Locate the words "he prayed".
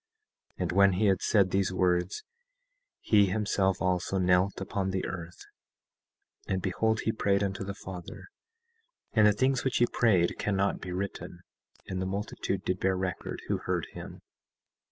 7.01-7.43, 9.77-10.39